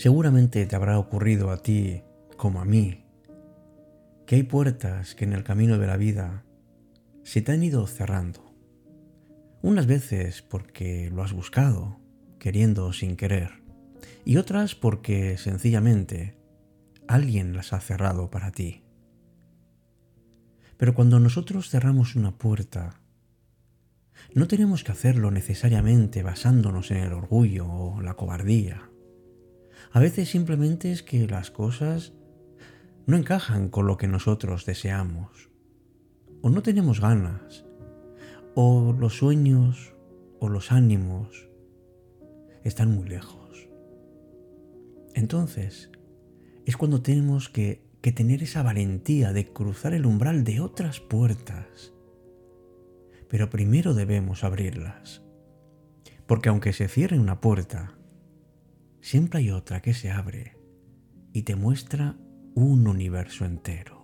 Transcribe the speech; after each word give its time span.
Seguramente 0.00 0.64
te 0.64 0.76
habrá 0.76 0.98
ocurrido 0.98 1.50
a 1.50 1.58
ti, 1.58 2.00
como 2.38 2.62
a 2.62 2.64
mí, 2.64 3.04
que 4.26 4.36
hay 4.36 4.44
puertas 4.44 5.14
que 5.14 5.26
en 5.26 5.34
el 5.34 5.44
camino 5.44 5.76
de 5.76 5.86
la 5.86 5.98
vida 5.98 6.42
se 7.22 7.42
te 7.42 7.52
han 7.52 7.62
ido 7.62 7.86
cerrando. 7.86 8.50
Unas 9.60 9.86
veces 9.86 10.40
porque 10.40 11.10
lo 11.10 11.22
has 11.22 11.34
buscado, 11.34 12.00
queriendo 12.38 12.94
sin 12.94 13.14
querer, 13.14 13.62
y 14.24 14.38
otras 14.38 14.74
porque 14.74 15.36
sencillamente 15.36 16.34
alguien 17.06 17.54
las 17.54 17.74
ha 17.74 17.80
cerrado 17.80 18.30
para 18.30 18.52
ti. 18.52 18.84
Pero 20.78 20.94
cuando 20.94 21.20
nosotros 21.20 21.68
cerramos 21.68 22.16
una 22.16 22.38
puerta, 22.38 23.02
no 24.34 24.48
tenemos 24.48 24.82
que 24.82 24.92
hacerlo 24.92 25.30
necesariamente 25.30 26.22
basándonos 26.22 26.90
en 26.90 26.96
el 26.96 27.12
orgullo 27.12 27.66
o 27.70 28.00
la 28.00 28.14
cobardía. 28.14 28.89
A 29.92 30.00
veces 30.00 30.28
simplemente 30.28 30.92
es 30.92 31.02
que 31.02 31.26
las 31.26 31.50
cosas 31.50 32.12
no 33.06 33.16
encajan 33.16 33.68
con 33.68 33.86
lo 33.86 33.96
que 33.96 34.06
nosotros 34.06 34.66
deseamos, 34.66 35.50
o 36.42 36.50
no 36.50 36.62
tenemos 36.62 37.00
ganas, 37.00 37.64
o 38.54 38.94
los 38.98 39.16
sueños 39.16 39.94
o 40.38 40.48
los 40.48 40.72
ánimos 40.72 41.48
están 42.64 42.94
muy 42.94 43.08
lejos. 43.08 43.68
Entonces, 45.14 45.90
es 46.66 46.76
cuando 46.76 47.02
tenemos 47.02 47.48
que, 47.48 47.82
que 48.00 48.12
tener 48.12 48.42
esa 48.42 48.62
valentía 48.62 49.32
de 49.32 49.52
cruzar 49.52 49.92
el 49.92 50.06
umbral 50.06 50.44
de 50.44 50.60
otras 50.60 51.00
puertas. 51.00 51.92
Pero 53.28 53.50
primero 53.50 53.94
debemos 53.94 54.44
abrirlas. 54.44 55.22
Porque 56.26 56.48
aunque 56.48 56.72
se 56.72 56.88
cierre 56.88 57.18
una 57.18 57.40
puerta, 57.40 57.98
siempre 59.00 59.40
hay 59.40 59.50
otra 59.50 59.80
que 59.80 59.94
se 59.94 60.10
abre 60.10 60.56
y 61.32 61.42
te 61.42 61.56
muestra 61.56 62.16
un 62.54 62.86
universo 62.86 63.44
entero. 63.44 63.98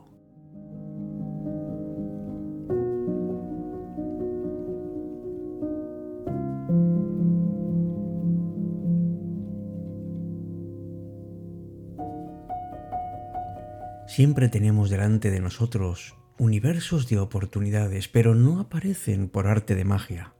Siempre 14.06 14.48
tenemos 14.48 14.88
delante 14.88 15.30
de 15.30 15.40
nosotros 15.40 16.14
universos 16.38 17.08
de 17.08 17.18
oportunidades, 17.18 18.08
pero 18.08 18.34
no 18.34 18.60
aparecen 18.60 19.28
por 19.28 19.46
arte 19.46 19.74
de 19.74 19.84
magia. 19.84 20.32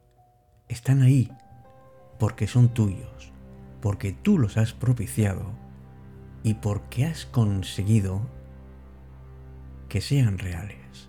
Están 0.68 1.02
ahí 1.02 1.30
porque 2.18 2.46
son 2.46 2.72
tuyos 2.72 3.35
porque 3.86 4.10
tú 4.10 4.36
los 4.36 4.56
has 4.56 4.72
propiciado 4.72 5.44
y 6.42 6.54
porque 6.54 7.04
has 7.04 7.24
conseguido 7.24 8.20
que 9.88 10.00
sean 10.00 10.38
reales. 10.38 11.08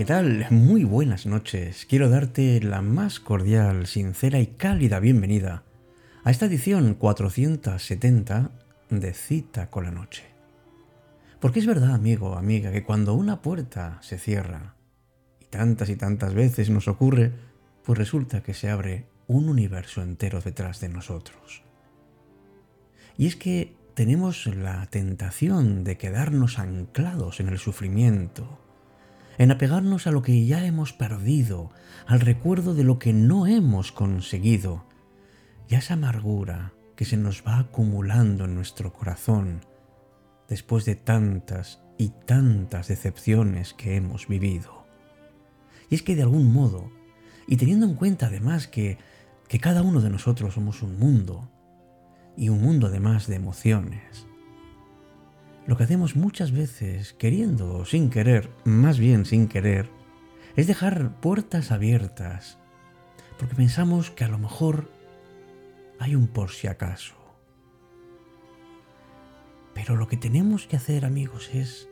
¿Qué 0.00 0.06
tal? 0.06 0.46
Muy 0.48 0.84
buenas 0.84 1.26
noches. 1.26 1.84
Quiero 1.84 2.08
darte 2.08 2.58
la 2.62 2.80
más 2.80 3.20
cordial, 3.20 3.86
sincera 3.86 4.40
y 4.40 4.46
cálida 4.46 4.98
bienvenida 4.98 5.62
a 6.24 6.30
esta 6.30 6.46
edición 6.46 6.94
470 6.94 8.50
de 8.88 9.12
Cita 9.12 9.68
con 9.68 9.84
la 9.84 9.90
Noche. 9.90 10.24
Porque 11.38 11.60
es 11.60 11.66
verdad, 11.66 11.92
amigo, 11.92 12.38
amiga, 12.38 12.72
que 12.72 12.82
cuando 12.82 13.12
una 13.12 13.42
puerta 13.42 13.98
se 14.00 14.18
cierra, 14.18 14.74
y 15.38 15.44
tantas 15.44 15.90
y 15.90 15.96
tantas 15.96 16.32
veces 16.32 16.70
nos 16.70 16.88
ocurre, 16.88 17.32
pues 17.84 17.98
resulta 17.98 18.42
que 18.42 18.54
se 18.54 18.70
abre 18.70 19.04
un 19.26 19.50
universo 19.50 20.00
entero 20.00 20.40
detrás 20.40 20.80
de 20.80 20.88
nosotros. 20.88 21.62
Y 23.18 23.26
es 23.26 23.36
que 23.36 23.76
tenemos 23.92 24.46
la 24.46 24.86
tentación 24.86 25.84
de 25.84 25.98
quedarnos 25.98 26.58
anclados 26.58 27.38
en 27.38 27.48
el 27.48 27.58
sufrimiento, 27.58 28.69
en 29.40 29.50
apegarnos 29.50 30.06
a 30.06 30.10
lo 30.10 30.20
que 30.20 30.44
ya 30.44 30.66
hemos 30.66 30.92
perdido, 30.92 31.70
al 32.06 32.20
recuerdo 32.20 32.74
de 32.74 32.84
lo 32.84 32.98
que 32.98 33.14
no 33.14 33.46
hemos 33.46 33.90
conseguido, 33.90 34.84
y 35.66 35.76
a 35.76 35.78
esa 35.78 35.94
amargura 35.94 36.74
que 36.94 37.06
se 37.06 37.16
nos 37.16 37.42
va 37.42 37.58
acumulando 37.58 38.44
en 38.44 38.54
nuestro 38.54 38.92
corazón 38.92 39.64
después 40.46 40.84
de 40.84 40.94
tantas 40.94 41.80
y 41.96 42.10
tantas 42.26 42.88
decepciones 42.88 43.72
que 43.72 43.96
hemos 43.96 44.28
vivido. 44.28 44.84
Y 45.88 45.94
es 45.94 46.02
que 46.02 46.16
de 46.16 46.22
algún 46.22 46.52
modo, 46.52 46.90
y 47.46 47.56
teniendo 47.56 47.86
en 47.86 47.94
cuenta 47.94 48.26
además 48.26 48.68
que, 48.68 48.98
que 49.48 49.58
cada 49.58 49.80
uno 49.80 50.02
de 50.02 50.10
nosotros 50.10 50.52
somos 50.52 50.82
un 50.82 50.98
mundo, 50.98 51.50
y 52.36 52.50
un 52.50 52.60
mundo 52.60 52.88
además 52.88 53.26
de 53.26 53.36
emociones, 53.36 54.26
lo 55.66 55.76
que 55.76 55.84
hacemos 55.84 56.16
muchas 56.16 56.52
veces, 56.52 57.12
queriendo 57.14 57.76
o 57.76 57.84
sin 57.84 58.10
querer, 58.10 58.50
más 58.64 58.98
bien 58.98 59.24
sin 59.24 59.48
querer, 59.48 59.88
es 60.56 60.66
dejar 60.66 61.20
puertas 61.20 61.70
abiertas, 61.70 62.58
porque 63.38 63.54
pensamos 63.54 64.10
que 64.10 64.24
a 64.24 64.28
lo 64.28 64.38
mejor 64.38 64.90
hay 65.98 66.14
un 66.14 66.26
por 66.26 66.50
si 66.50 66.66
acaso. 66.66 67.14
Pero 69.74 69.96
lo 69.96 70.08
que 70.08 70.16
tenemos 70.16 70.66
que 70.66 70.76
hacer, 70.76 71.04
amigos, 71.04 71.50
es 71.54 71.88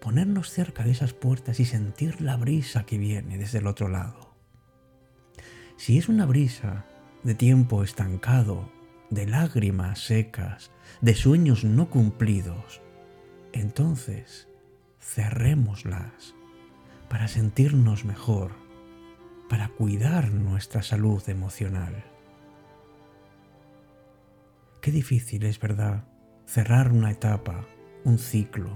ponernos 0.00 0.50
cerca 0.50 0.84
de 0.84 0.90
esas 0.90 1.14
puertas 1.14 1.60
y 1.60 1.64
sentir 1.64 2.20
la 2.20 2.36
brisa 2.36 2.84
que 2.84 2.98
viene 2.98 3.38
desde 3.38 3.58
el 3.58 3.66
otro 3.66 3.88
lado. 3.88 4.34
Si 5.76 5.98
es 5.98 6.08
una 6.08 6.26
brisa 6.26 6.84
de 7.24 7.34
tiempo 7.34 7.82
estancado, 7.82 8.70
de 9.14 9.26
lágrimas 9.26 10.00
secas, 10.00 10.70
de 11.00 11.14
sueños 11.14 11.64
no 11.64 11.88
cumplidos, 11.88 12.82
entonces 13.52 14.48
cerrémoslas 15.00 16.34
para 17.08 17.28
sentirnos 17.28 18.04
mejor, 18.04 18.52
para 19.48 19.68
cuidar 19.68 20.32
nuestra 20.32 20.82
salud 20.82 21.22
emocional. 21.28 22.04
Qué 24.80 24.90
difícil 24.90 25.44
es, 25.44 25.60
¿verdad? 25.60 26.04
Cerrar 26.46 26.92
una 26.92 27.10
etapa, 27.10 27.64
un 28.04 28.18
ciclo. 28.18 28.70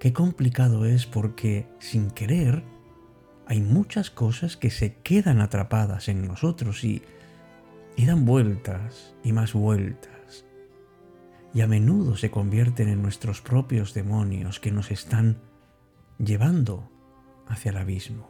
Qué 0.00 0.12
complicado 0.12 0.86
es 0.86 1.06
porque, 1.06 1.68
sin 1.78 2.10
querer, 2.10 2.64
hay 3.46 3.60
muchas 3.60 4.10
cosas 4.10 4.56
que 4.56 4.70
se 4.70 4.94
quedan 4.94 5.40
atrapadas 5.40 6.08
en 6.08 6.26
nosotros 6.26 6.82
y, 6.82 7.02
y 7.96 8.06
dan 8.06 8.24
vueltas 8.24 9.14
y 9.24 9.32
más 9.32 9.54
vueltas 9.54 10.16
y 11.56 11.62
a 11.62 11.66
menudo 11.66 12.16
se 12.16 12.30
convierten 12.30 12.90
en 12.90 13.00
nuestros 13.00 13.40
propios 13.40 13.94
demonios 13.94 14.60
que 14.60 14.70
nos 14.70 14.90
están 14.90 15.38
llevando 16.18 16.90
hacia 17.46 17.70
el 17.70 17.78
abismo. 17.78 18.28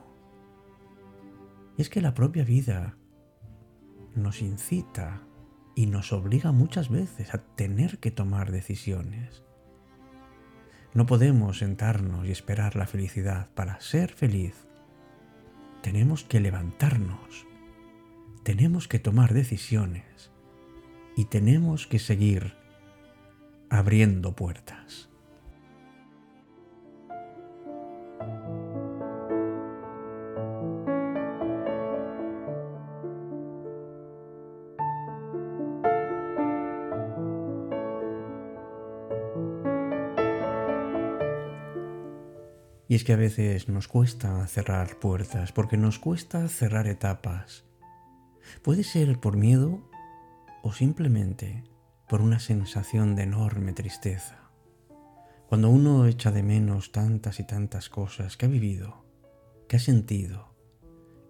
Y 1.76 1.82
es 1.82 1.90
que 1.90 2.00
la 2.00 2.14
propia 2.14 2.44
vida 2.44 2.96
nos 4.14 4.42
incita 4.42 5.22
y 5.74 5.86
nos 5.86 6.12
obliga 6.12 6.52
muchas 6.52 6.88
veces 6.88 7.34
a 7.34 7.38
tener 7.38 7.98
que 7.98 8.12
tomar 8.12 8.52
decisiones. 8.52 9.42
No 10.94 11.04
podemos 11.06 11.58
sentarnos 11.58 12.26
y 12.26 12.30
esperar 12.30 12.76
la 12.76 12.86
felicidad 12.86 13.50
para 13.54 13.80
ser 13.80 14.12
feliz. 14.12 14.68
Tenemos 15.82 16.22
que 16.22 16.38
levantarnos, 16.38 17.45
tenemos 18.46 18.86
que 18.86 19.00
tomar 19.00 19.34
decisiones 19.34 20.30
y 21.16 21.24
tenemos 21.24 21.88
que 21.88 21.98
seguir 21.98 22.54
abriendo 23.70 24.36
puertas. 24.36 25.08
Y 42.86 42.94
es 42.94 43.02
que 43.02 43.12
a 43.12 43.16
veces 43.16 43.68
nos 43.68 43.88
cuesta 43.88 44.46
cerrar 44.46 45.00
puertas, 45.00 45.50
porque 45.50 45.76
nos 45.76 45.98
cuesta 45.98 46.46
cerrar 46.46 46.86
etapas. 46.86 47.66
Puede 48.62 48.84
ser 48.84 49.18
por 49.20 49.36
miedo 49.36 49.88
o 50.62 50.72
simplemente 50.72 51.64
por 52.08 52.20
una 52.20 52.38
sensación 52.38 53.14
de 53.14 53.24
enorme 53.24 53.72
tristeza. 53.72 54.50
Cuando 55.48 55.70
uno 55.70 56.06
echa 56.06 56.30
de 56.30 56.42
menos 56.42 56.92
tantas 56.92 57.40
y 57.40 57.44
tantas 57.44 57.88
cosas 57.88 58.36
que 58.36 58.46
ha 58.46 58.48
vivido, 58.48 59.04
que 59.68 59.76
ha 59.76 59.80
sentido 59.80 60.54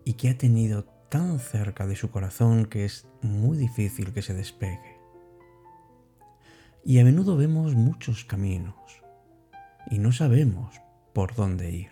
y 0.05 0.15
que 0.15 0.31
ha 0.31 0.39
tenido 0.39 0.85
tan 1.09 1.39
cerca 1.39 1.87
de 1.87 1.97
su 1.97 2.11
corazón 2.11 2.67
que 2.67 2.85
es 2.85 3.07
muy 3.23 3.57
difícil 3.59 4.13
que 4.13 4.23
se 4.23 4.35
despegue. 4.35 4.97
Y 6.85 6.99
a 6.99 7.05
menudo 7.05 7.37
vemos 7.37 7.75
muchos 7.75 8.25
caminos 8.25 8.75
y 9.91 9.99
no 9.99 10.13
sabemos 10.13 10.81
por 11.13 11.35
dónde 11.35 11.71
ir. 11.71 11.91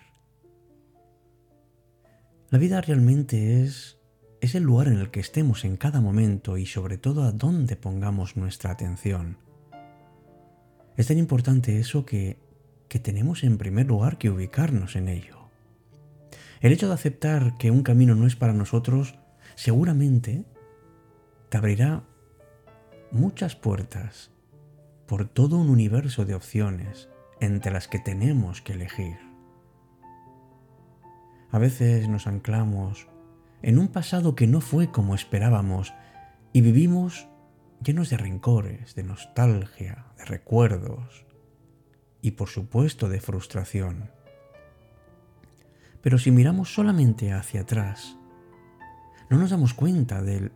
La 2.50 2.58
vida 2.58 2.80
realmente 2.80 3.62
es, 3.62 3.98
es 4.44 4.54
el 4.54 4.62
lugar 4.62 4.88
en 4.88 4.98
el 4.98 5.10
que 5.10 5.20
estemos 5.20 5.64
en 5.64 5.78
cada 5.78 6.02
momento 6.02 6.58
y 6.58 6.66
sobre 6.66 6.98
todo 6.98 7.24
a 7.24 7.32
dónde 7.32 7.76
pongamos 7.76 8.36
nuestra 8.36 8.72
atención. 8.72 9.38
Es 10.98 11.06
tan 11.06 11.16
importante 11.16 11.78
eso 11.78 12.04
que, 12.04 12.38
que 12.88 12.98
tenemos 12.98 13.42
en 13.42 13.56
primer 13.56 13.86
lugar 13.86 14.18
que 14.18 14.28
ubicarnos 14.28 14.96
en 14.96 15.08
ello. 15.08 15.48
El 16.60 16.72
hecho 16.72 16.88
de 16.88 16.94
aceptar 16.94 17.56
que 17.56 17.70
un 17.70 17.82
camino 17.82 18.14
no 18.14 18.26
es 18.26 18.36
para 18.36 18.52
nosotros 18.52 19.14
seguramente 19.54 20.44
te 21.48 21.56
abrirá 21.56 22.04
muchas 23.12 23.56
puertas 23.56 24.30
por 25.06 25.26
todo 25.26 25.56
un 25.56 25.70
universo 25.70 26.26
de 26.26 26.34
opciones 26.34 27.08
entre 27.40 27.72
las 27.72 27.88
que 27.88 27.98
tenemos 27.98 28.60
que 28.60 28.74
elegir. 28.74 29.16
A 31.50 31.58
veces 31.58 32.08
nos 32.08 32.26
anclamos 32.26 33.08
en 33.64 33.78
un 33.78 33.88
pasado 33.88 34.34
que 34.34 34.46
no 34.46 34.60
fue 34.60 34.90
como 34.90 35.14
esperábamos 35.14 35.94
y 36.52 36.60
vivimos 36.60 37.28
llenos 37.82 38.10
de 38.10 38.18
rencores, 38.18 38.94
de 38.94 39.04
nostalgia, 39.04 40.04
de 40.18 40.26
recuerdos 40.26 41.24
y 42.20 42.32
por 42.32 42.50
supuesto 42.50 43.08
de 43.08 43.22
frustración. 43.22 44.10
Pero 46.02 46.18
si 46.18 46.30
miramos 46.30 46.74
solamente 46.74 47.32
hacia 47.32 47.62
atrás, 47.62 48.18
no 49.30 49.38
nos 49.38 49.48
damos 49.48 49.72
cuenta 49.72 50.20
del, 50.20 50.52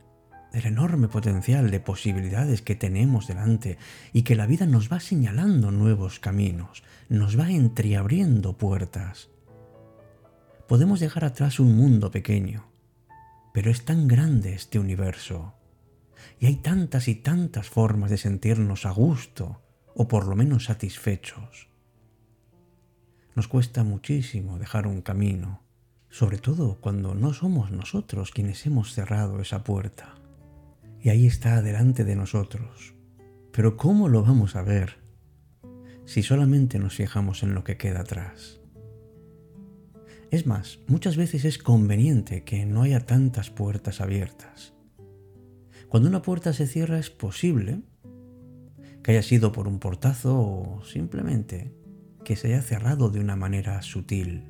enorme 0.52 1.08
potencial 1.08 1.70
de 1.70 1.80
posibilidades 1.80 2.60
que 2.60 2.74
tenemos 2.74 3.26
delante 3.26 3.78
y 4.12 4.20
que 4.20 4.36
la 4.36 4.44
vida 4.44 4.66
nos 4.66 4.92
va 4.92 5.00
señalando 5.00 5.70
nuevos 5.70 6.20
caminos, 6.20 6.82
nos 7.08 7.40
va 7.40 7.50
entreabriendo 7.50 8.58
puertas. 8.58 9.30
Podemos 10.66 11.00
dejar 11.00 11.24
atrás 11.24 11.58
un 11.58 11.74
mundo 11.74 12.10
pequeño, 12.10 12.68
pero 13.58 13.72
es 13.72 13.84
tan 13.84 14.06
grande 14.06 14.54
este 14.54 14.78
universo. 14.78 15.52
Y 16.38 16.46
hay 16.46 16.58
tantas 16.58 17.08
y 17.08 17.16
tantas 17.16 17.68
formas 17.68 18.08
de 18.08 18.16
sentirnos 18.16 18.86
a 18.86 18.92
gusto, 18.92 19.60
o 19.96 20.06
por 20.06 20.28
lo 20.28 20.36
menos 20.36 20.66
satisfechos. 20.66 21.66
Nos 23.34 23.48
cuesta 23.48 23.82
muchísimo 23.82 24.60
dejar 24.60 24.86
un 24.86 25.02
camino, 25.02 25.64
sobre 26.08 26.38
todo 26.38 26.80
cuando 26.80 27.16
no 27.16 27.34
somos 27.34 27.72
nosotros 27.72 28.30
quienes 28.30 28.64
hemos 28.64 28.94
cerrado 28.94 29.40
esa 29.40 29.64
puerta. 29.64 30.14
Y 31.02 31.08
ahí 31.08 31.26
está 31.26 31.60
delante 31.60 32.04
de 32.04 32.14
nosotros. 32.14 32.94
Pero 33.50 33.76
¿cómo 33.76 34.08
lo 34.08 34.22
vamos 34.22 34.54
a 34.54 34.62
ver 34.62 34.98
si 36.04 36.22
solamente 36.22 36.78
nos 36.78 36.94
fijamos 36.94 37.42
en 37.42 37.54
lo 37.54 37.64
que 37.64 37.76
queda 37.76 38.02
atrás? 38.02 38.57
Es 40.30 40.46
más, 40.46 40.80
muchas 40.86 41.16
veces 41.16 41.44
es 41.46 41.56
conveniente 41.56 42.44
que 42.44 42.66
no 42.66 42.82
haya 42.82 43.00
tantas 43.00 43.50
puertas 43.50 44.02
abiertas. 44.02 44.74
Cuando 45.88 46.08
una 46.08 46.20
puerta 46.20 46.52
se 46.52 46.66
cierra 46.66 46.98
es 46.98 47.08
posible 47.08 47.80
que 49.02 49.12
haya 49.12 49.22
sido 49.22 49.52
por 49.52 49.68
un 49.68 49.78
portazo 49.78 50.38
o 50.38 50.84
simplemente 50.84 51.74
que 52.24 52.36
se 52.36 52.48
haya 52.48 52.60
cerrado 52.60 53.08
de 53.08 53.20
una 53.20 53.36
manera 53.36 53.80
sutil, 53.80 54.44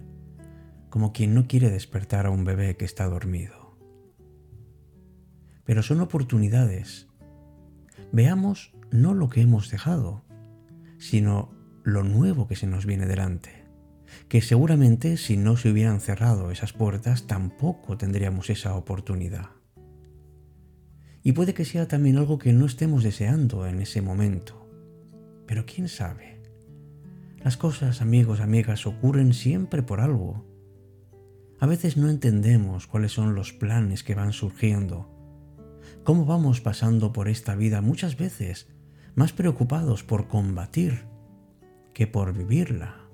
como 0.90 1.12
quien 1.12 1.32
no 1.32 1.46
quiere 1.46 1.70
despertar 1.70 2.26
a 2.26 2.30
un 2.30 2.44
bebé 2.44 2.76
que 2.76 2.84
está 2.84 3.06
dormido. 3.06 3.78
Pero 5.64 5.84
son 5.84 6.00
oportunidades. 6.00 7.06
Veamos 8.10 8.72
no 8.90 9.14
lo 9.14 9.28
que 9.28 9.42
hemos 9.42 9.70
dejado, 9.70 10.24
sino 10.98 11.54
lo 11.84 12.02
nuevo 12.02 12.48
que 12.48 12.56
se 12.56 12.66
nos 12.66 12.84
viene 12.84 13.06
delante, 13.06 13.57
que 14.28 14.40
seguramente 14.40 15.16
si 15.16 15.36
no 15.36 15.56
se 15.56 15.70
hubieran 15.70 16.00
cerrado 16.00 16.50
esas 16.50 16.72
puertas 16.72 17.26
tampoco 17.26 17.96
tendríamos 17.96 18.50
esa 18.50 18.74
oportunidad. 18.74 19.50
Y 21.22 21.32
puede 21.32 21.54
que 21.54 21.64
sea 21.64 21.88
también 21.88 22.16
algo 22.16 22.38
que 22.38 22.52
no 22.52 22.66
estemos 22.66 23.02
deseando 23.02 23.66
en 23.66 23.80
ese 23.80 24.02
momento, 24.02 24.68
pero 25.46 25.66
quién 25.66 25.88
sabe. 25.88 26.40
Las 27.42 27.56
cosas, 27.56 28.02
amigos, 28.02 28.40
amigas, 28.40 28.86
ocurren 28.86 29.32
siempre 29.32 29.82
por 29.82 30.00
algo. 30.00 30.44
A 31.60 31.66
veces 31.66 31.96
no 31.96 32.08
entendemos 32.08 32.86
cuáles 32.86 33.12
son 33.12 33.34
los 33.34 33.52
planes 33.52 34.02
que 34.04 34.14
van 34.14 34.32
surgiendo, 34.32 35.10
cómo 36.04 36.24
vamos 36.24 36.60
pasando 36.60 37.12
por 37.12 37.28
esta 37.28 37.54
vida 37.54 37.80
muchas 37.80 38.16
veces 38.16 38.68
más 39.14 39.32
preocupados 39.32 40.04
por 40.04 40.28
combatir 40.28 41.04
que 41.92 42.06
por 42.06 42.32
vivirla. 42.32 43.07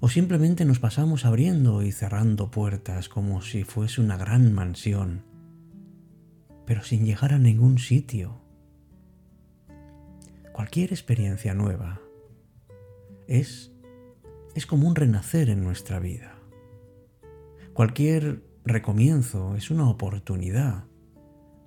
O 0.00 0.08
simplemente 0.08 0.64
nos 0.64 0.78
pasamos 0.78 1.24
abriendo 1.24 1.82
y 1.82 1.90
cerrando 1.90 2.52
puertas 2.52 3.08
como 3.08 3.42
si 3.42 3.64
fuese 3.64 4.00
una 4.00 4.16
gran 4.16 4.52
mansión, 4.52 5.24
pero 6.66 6.84
sin 6.84 7.04
llegar 7.04 7.32
a 7.32 7.38
ningún 7.38 7.78
sitio. 7.78 8.40
Cualquier 10.52 10.92
experiencia 10.92 11.52
nueva 11.52 12.00
es, 13.26 13.72
es 14.54 14.66
como 14.66 14.86
un 14.86 14.94
renacer 14.94 15.50
en 15.50 15.64
nuestra 15.64 15.98
vida. 15.98 16.38
Cualquier 17.72 18.44
recomienzo 18.64 19.56
es 19.56 19.70
una 19.70 19.88
oportunidad 19.88 20.84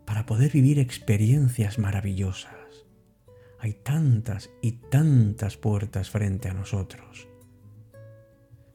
para 0.05 0.25
poder 0.25 0.51
vivir 0.51 0.79
experiencias 0.79 1.79
maravillosas. 1.79 2.85
Hay 3.59 3.73
tantas 3.73 4.49
y 4.61 4.73
tantas 4.89 5.57
puertas 5.57 6.09
frente 6.09 6.47
a 6.47 6.53
nosotros 6.53 7.30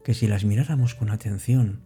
que 0.06 0.14
si 0.14 0.28
las 0.28 0.44
miráramos 0.44 0.94
con 0.94 1.10
atención 1.10 1.80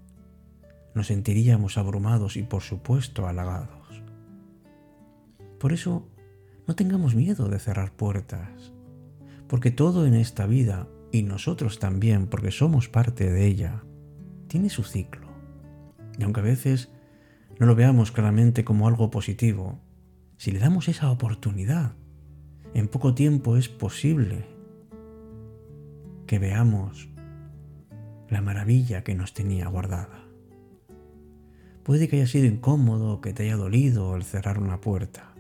nos 0.95 1.07
sentiríamos 1.07 1.79
abrumados 1.79 2.37
y 2.37 2.43
por 2.43 2.61
supuesto 2.61 3.27
halagados. 3.27 4.03
Por 5.59 5.73
eso, 5.73 6.07
no 6.67 6.75
tengamos 6.75 7.15
miedo 7.15 7.49
de 7.49 7.59
cerrar 7.59 7.93
puertas 7.93 8.75
porque 9.49 9.71
todo 9.71 10.07
en 10.07 10.13
esta 10.13 10.45
vida, 10.45 10.87
y 11.11 11.23
nosotros 11.23 11.79
también, 11.79 12.27
porque 12.27 12.51
somos 12.51 12.91
parte 12.91 13.33
de 13.33 13.47
ella, 13.47 13.85
tiene 14.49 14.69
su 14.69 14.83
ciclo. 14.83 15.27
Y 16.19 16.23
aunque 16.23 16.41
a 16.41 16.45
veces 16.45 16.91
no 17.59 17.65
lo 17.65 17.75
veamos 17.75 18.13
claramente 18.13 18.65
como 18.65 18.87
algo 18.87 19.11
positivo, 19.11 19.81
si 20.37 20.51
le 20.51 20.59
damos 20.59 20.89
esa 20.89 21.11
oportunidad, 21.11 21.95
en 22.75 22.87
poco 22.87 23.15
tiempo 23.15 23.57
es 23.57 23.71
posible 23.71 24.45
que 26.27 26.39
veamos 26.39 27.09
la 28.31 28.41
maravilla 28.41 29.03
que 29.03 29.15
nos 29.15 29.35
tenía 29.35 29.67
guardada. 29.67 30.25
Puede 31.83 32.09
que 32.09 32.17
haya 32.17 32.27
sido 32.27 32.47
incómodo, 32.47 33.21
que 33.21 33.33
te 33.33 33.43
haya 33.43 33.57
dolido 33.57 34.15
el 34.15 34.23
cerrar 34.23 34.59
una 34.59 34.81
puerta. 34.81 35.35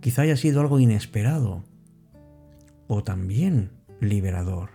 Quizá 0.00 0.22
haya 0.22 0.36
sido 0.36 0.60
algo 0.60 0.80
inesperado, 0.80 1.64
o 2.88 3.04
también 3.04 3.70
liberador. 4.00 4.70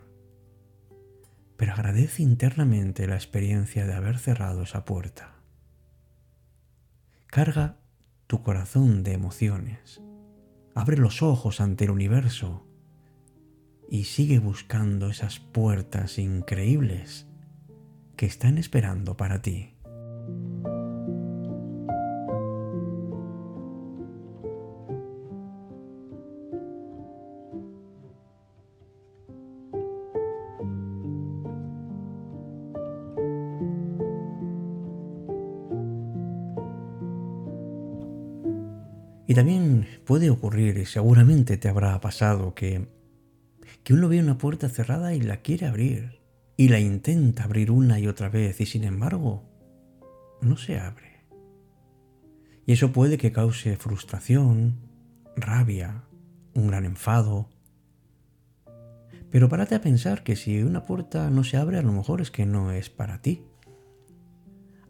Pero 1.57 1.73
agradece 1.73 2.23
internamente 2.23 3.07
la 3.07 3.15
experiencia 3.15 3.85
de 3.85 3.93
haber 3.93 4.17
cerrado 4.17 4.63
esa 4.63 4.85
puerta. 4.85 5.35
Carga 7.27 7.77
tu 8.27 8.41
corazón 8.41 9.03
de 9.03 9.13
emociones. 9.13 10.01
Abre 10.73 10.97
los 10.97 11.21
ojos 11.21 11.61
ante 11.61 11.85
el 11.85 11.91
universo 11.91 12.65
y 13.91 14.05
sigue 14.05 14.39
buscando 14.39 15.09
esas 15.09 15.39
puertas 15.39 16.17
increíbles 16.17 17.27
que 18.15 18.25
están 18.25 18.57
esperando 18.57 19.17
para 19.17 19.41
ti. 19.41 19.73
Y 39.27 39.33
también 39.33 39.85
puede 40.05 40.29
ocurrir, 40.29 40.77
y 40.77 40.85
seguramente 40.85 41.57
te 41.57 41.67
habrá 41.67 41.99
pasado, 41.99 42.53
que, 42.53 43.00
que 43.91 43.95
uno 43.95 44.07
ve 44.07 44.21
una 44.21 44.37
puerta 44.37 44.69
cerrada 44.69 45.13
y 45.15 45.19
la 45.19 45.41
quiere 45.41 45.65
abrir, 45.67 46.21
y 46.55 46.69
la 46.69 46.79
intenta 46.79 47.43
abrir 47.43 47.71
una 47.71 47.99
y 47.99 48.07
otra 48.07 48.29
vez, 48.29 48.61
y 48.61 48.65
sin 48.65 48.85
embargo, 48.85 49.43
no 50.39 50.55
se 50.55 50.79
abre. 50.79 51.25
Y 52.65 52.71
eso 52.71 52.93
puede 52.93 53.17
que 53.17 53.33
cause 53.33 53.75
frustración, 53.75 54.79
rabia, 55.35 56.05
un 56.53 56.67
gran 56.67 56.85
enfado. 56.85 57.49
Pero 59.29 59.49
párate 59.49 59.75
a 59.75 59.81
pensar 59.81 60.23
que 60.23 60.37
si 60.37 60.63
una 60.63 60.85
puerta 60.85 61.29
no 61.29 61.43
se 61.43 61.57
abre, 61.57 61.77
a 61.77 61.81
lo 61.81 61.91
mejor 61.91 62.21
es 62.21 62.31
que 62.31 62.45
no 62.45 62.71
es 62.71 62.89
para 62.89 63.21
ti. 63.21 63.43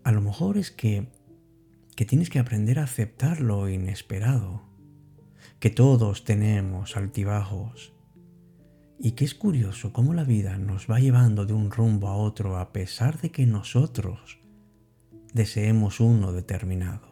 A 0.03 0.11
lo 0.11 0.21
mejor 0.21 0.59
es 0.59 0.69
que, 0.69 1.07
que 1.95 2.05
tienes 2.05 2.29
que 2.29 2.37
aprender 2.37 2.77
a 2.77 2.83
aceptar 2.83 3.41
lo 3.41 3.67
inesperado, 3.67 4.61
que 5.59 5.71
todos 5.71 6.23
tenemos 6.23 6.95
altibajos, 6.95 7.90
y 9.03 9.13
que 9.13 9.25
es 9.25 9.33
curioso 9.33 9.91
cómo 9.91 10.13
la 10.13 10.23
vida 10.23 10.59
nos 10.59 10.89
va 10.89 10.99
llevando 10.99 11.47
de 11.47 11.53
un 11.53 11.71
rumbo 11.71 12.07
a 12.07 12.15
otro 12.15 12.59
a 12.59 12.71
pesar 12.71 13.19
de 13.19 13.31
que 13.31 13.47
nosotros 13.47 14.37
deseemos 15.33 15.99
uno 15.99 16.31
determinado. 16.31 17.09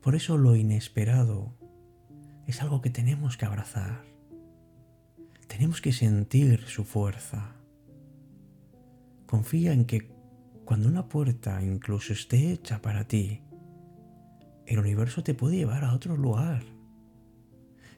Por 0.00 0.16
eso 0.16 0.36
lo 0.36 0.56
inesperado 0.56 1.54
es 2.48 2.60
algo 2.62 2.80
que 2.80 2.90
tenemos 2.90 3.36
que 3.36 3.44
abrazar. 3.44 4.04
Tenemos 5.46 5.80
que 5.80 5.92
sentir 5.92 6.62
su 6.66 6.84
fuerza. 6.84 7.54
Confía 9.26 9.72
en 9.72 9.84
que 9.84 10.10
cuando 10.64 10.88
una 10.88 11.08
puerta 11.08 11.62
incluso 11.62 12.12
esté 12.12 12.50
hecha 12.50 12.82
para 12.82 13.06
ti, 13.06 13.40
el 14.66 14.80
universo 14.80 15.22
te 15.22 15.34
puede 15.34 15.58
llevar 15.58 15.84
a 15.84 15.94
otro 15.94 16.16
lugar. 16.16 16.75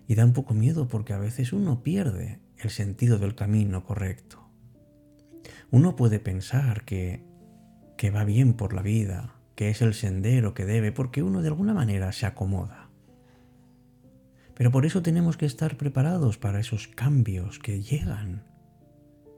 Y 0.09 0.17
da 0.17 0.25
un 0.25 0.33
poco 0.33 0.55
miedo 0.55 0.89
porque 0.89 1.13
a 1.13 1.19
veces 1.19 1.53
uno 1.53 1.83
pierde 1.83 2.41
el 2.57 2.71
sentido 2.71 3.19
del 3.19 3.35
camino 3.35 3.85
correcto. 3.85 4.51
Uno 5.71 5.95
puede 5.95 6.19
pensar 6.19 6.85
que, 6.85 7.23
que 7.97 8.11
va 8.11 8.25
bien 8.25 8.55
por 8.55 8.73
la 8.73 8.83
vida, 8.83 9.35
que 9.55 9.69
es 9.69 9.83
el 9.83 9.93
sendero 9.93 10.55
que 10.55 10.65
debe, 10.65 10.93
porque 10.93 11.23
uno 11.23 11.43
de 11.43 11.49
alguna 11.49 11.75
manera 11.75 12.11
se 12.13 12.25
acomoda. 12.25 12.89
Pero 14.55 14.73
por 14.73 14.87
eso 14.87 15.03
tenemos 15.03 15.37
que 15.37 15.47
estar 15.47 15.77
preparados 15.77 16.39
para 16.39 16.59
esos 16.59 16.89
cambios 16.89 17.59
que 17.59 17.83
llegan 17.83 18.45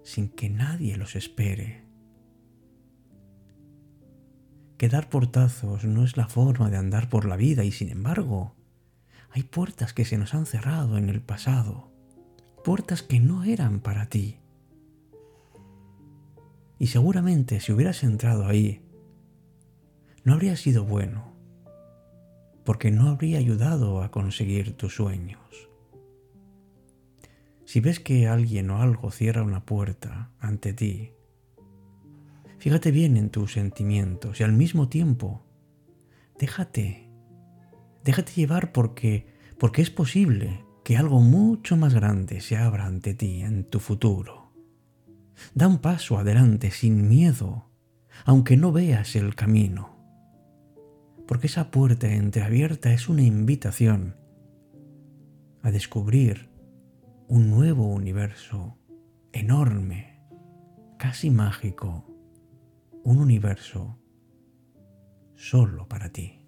sin 0.04 0.28
que 0.28 0.48
nadie 0.48 0.96
los 0.96 1.16
espere. 1.16 1.84
Que 4.78 4.88
dar 4.88 5.10
portazos 5.10 5.84
no 5.84 6.04
es 6.04 6.16
la 6.16 6.28
forma 6.28 6.70
de 6.70 6.78
andar 6.78 7.08
por 7.10 7.26
la 7.26 7.36
vida 7.36 7.64
y 7.64 7.72
sin 7.72 7.90
embargo 7.90 8.54
hay 9.32 9.42
puertas 9.44 9.92
que 9.92 10.04
se 10.04 10.18
nos 10.18 10.34
han 10.34 10.46
cerrado 10.46 10.99
en 10.99 11.08
el 11.08 11.20
pasado, 11.20 11.90
puertas 12.64 13.02
que 13.02 13.20
no 13.20 13.44
eran 13.44 13.80
para 13.80 14.06
ti. 14.06 14.38
Y 16.78 16.88
seguramente 16.88 17.60
si 17.60 17.72
hubieras 17.72 18.02
entrado 18.02 18.46
ahí, 18.46 18.82
no 20.25 20.34
habría 20.34 20.56
sido 20.56 20.84
bueno, 20.84 21.34
porque 22.64 22.90
no 22.90 23.08
habría 23.08 23.38
ayudado 23.38 24.02
a 24.02 24.10
conseguir 24.10 24.76
tus 24.76 24.94
sueños. 24.94 25.40
Si 27.64 27.80
ves 27.80 28.00
que 28.00 28.26
alguien 28.26 28.70
o 28.70 28.82
algo 28.82 29.10
cierra 29.10 29.42
una 29.42 29.64
puerta 29.64 30.32
ante 30.40 30.72
ti, 30.72 31.12
fíjate 32.58 32.90
bien 32.90 33.16
en 33.16 33.30
tus 33.30 33.52
sentimientos 33.52 34.40
y 34.40 34.42
al 34.42 34.52
mismo 34.52 34.88
tiempo, 34.88 35.44
déjate, 36.38 37.10
déjate 38.04 38.33
llevar 38.33 38.73
porque, 38.73 39.26
porque 39.59 39.83
es 39.83 39.90
posible 39.90 40.64
que 40.85 40.97
algo 40.97 41.21
mucho 41.21 41.76
más 41.76 41.95
grande 41.95 42.40
se 42.40 42.57
abra 42.57 42.87
ante 42.87 43.14
ti 43.14 43.42
en 43.42 43.64
tu 43.64 43.80
futuro. 43.80 44.52
Da 45.54 45.69
un 45.69 45.78
paso 45.78 46.19
adelante 46.19 46.71
sin 46.71 47.09
miedo, 47.09 47.71
aunque 48.25 48.57
no 48.57 48.73
veas 48.73 49.16
el 49.16 49.35
camino 49.35 50.00
porque 51.30 51.47
esa 51.47 51.71
puerta 51.71 52.12
entreabierta 52.12 52.92
es 52.92 53.09
una 53.09 53.23
invitación 53.23 54.16
a 55.62 55.71
descubrir 55.71 56.50
un 57.28 57.50
nuevo 57.50 57.87
universo 57.87 58.76
enorme, 59.33 60.25
casi 60.99 61.30
mágico, 61.30 62.04
un 63.04 63.19
universo 63.19 63.97
solo 65.37 65.87
para 65.87 66.09
ti. 66.09 66.45